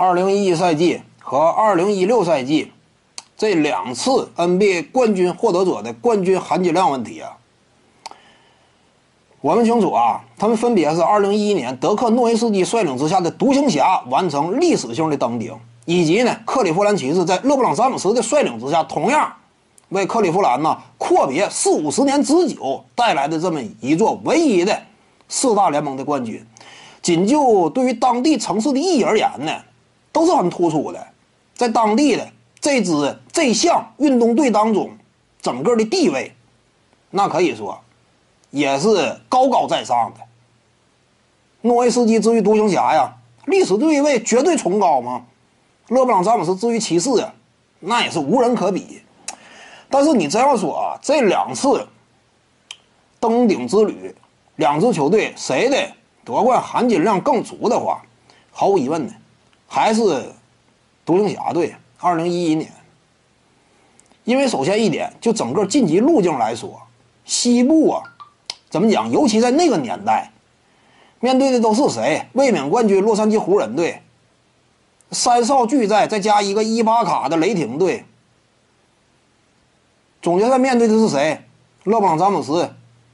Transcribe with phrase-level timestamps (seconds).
[0.00, 2.70] 二零一一赛季和二零一六赛季
[3.36, 7.36] 这两次 NBA 冠军获得者的冠军含金量问题啊，
[9.40, 15.52] 我们清楚啊，他们分别是二零一一年德克诺维斯基率领之下的独行侠完成历史性的登顶，
[15.84, 19.32] 以及呢克利夫兰骑士在勒布朗詹姆斯的率领之下，同样
[19.88, 24.80] 为克利夫兰呢阔别四五十年之久带来的这么一座唯一的
[25.28, 26.40] 四大联盟的冠军。
[27.02, 29.52] 仅就对于当地城市的意义而言呢，
[30.12, 31.06] 都是很突出的，
[31.54, 34.90] 在当地的这支这项运动队当中，
[35.40, 36.34] 整个的地位，
[37.10, 37.80] 那可以说
[38.50, 40.20] 也是高高在上的。
[41.62, 45.24] 诺维斯基至于独行侠呀，历史地位绝对崇高嘛。
[45.88, 47.32] 勒布朗詹姆斯至于骑士呀，
[47.80, 49.02] 那也是无人可比。
[49.90, 51.88] 但是你这样说啊，这两次
[53.18, 54.14] 登顶之旅，
[54.56, 55.90] 两支球队谁的
[56.24, 58.02] 夺冠含金量更足的话，
[58.52, 59.14] 毫无疑问的，
[59.68, 60.32] 还是
[61.04, 61.76] 独行侠队。
[62.00, 62.72] 二零一一年，
[64.24, 66.80] 因为首先一点，就整个晋级路径来说，
[67.24, 68.02] 西部啊，
[68.70, 69.10] 怎么讲？
[69.10, 70.30] 尤其在那个年代，
[71.18, 72.26] 面对的都是谁？
[72.34, 74.00] 卫冕冠军洛杉矶湖人队，
[75.10, 78.04] 三少俱在，再加一个伊巴卡的雷霆队。
[80.22, 81.42] 总决赛面对的是谁？
[81.82, 82.70] 勒布朗詹姆斯、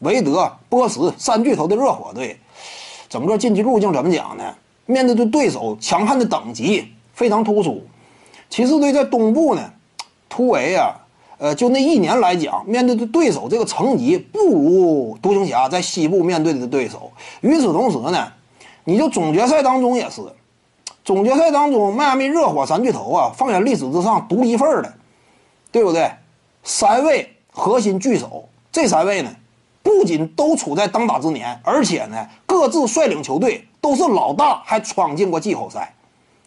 [0.00, 2.38] 韦德、波什三巨头的热火队。
[3.08, 4.54] 整个晋级路径怎么讲呢？
[4.86, 7.84] 面对的对手强悍的等级非常突出。
[8.48, 9.72] 骑士队在东部呢，
[10.28, 10.94] 突围啊，
[11.38, 17.10] 呃，就那一年来讲，面对的对手这个层级不如独行侠在西部面对的对手。
[17.40, 18.32] 与此同时呢，
[18.84, 20.22] 你就总决赛当中也是，
[21.04, 24.94] 总决赛当中迈阿密热火三巨头啊，放眼历史之上独一份的，
[25.72, 26.10] 对不对？
[26.62, 29.30] 三位核心巨手，这三位呢？
[29.86, 35.94] 不仅都处在当打之年，而且呢，各自率领球队都是老大，还闯进过季后赛，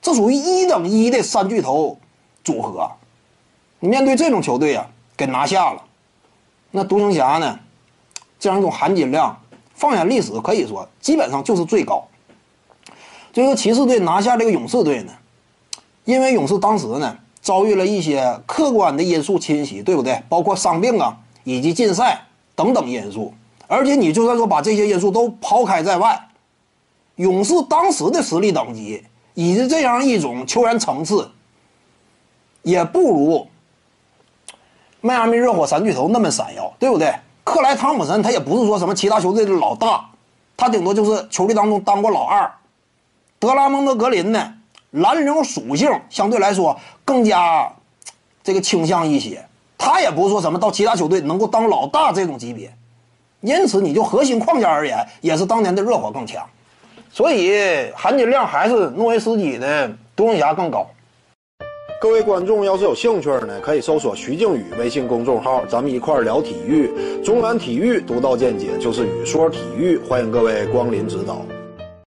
[0.00, 1.98] 这属于一等一的三巨头
[2.44, 2.88] 组合。
[3.80, 5.82] 你面对这种球队啊，给拿下了，
[6.70, 7.58] 那独行侠呢，
[8.38, 9.36] 这样一种含金量，
[9.74, 12.06] 放眼历史可以说基本上就是最高。
[13.32, 15.12] 这个骑士队拿下这个勇士队呢，
[16.04, 20.22] 因为勇士当时呢遭遇了一些客观的因素侵袭，对不对？
[20.28, 22.28] 包括伤病啊，以及禁赛。
[22.54, 23.32] 等等因素，
[23.66, 26.28] 而且你就算说把这些因素都抛开在外，
[27.16, 29.04] 勇士当时的实力等级
[29.34, 31.30] 以及这样一种球员层次，
[32.62, 33.48] 也不如
[35.00, 37.14] 迈阿密热火三巨头那么闪耀，对不对？
[37.42, 40.08] 克莱汤普森他也不是说什么其他球队的老大，
[40.56, 42.50] 他顶多就是球队当中当过老二。
[43.38, 44.54] 德拉蒙德格林呢，
[44.92, 47.70] 蓝领属性相对来说更加
[48.42, 49.46] 这个倾向一些。
[49.84, 52.74] 他也不是说什么到其他球队能够当老大这种级别，
[53.42, 56.42] 因此你就核心框架而言，也是当年的热火更强，
[57.12, 60.86] 所以含金量还是诺维斯基的独行侠更高。
[62.00, 66.90] 各位观众要是有兴趣呢，可以搜索徐静宇微信公众号，咱们一块聊体育，
[67.22, 71.44] 中原体育独到见解就是语说体育，欢迎各位光临指导。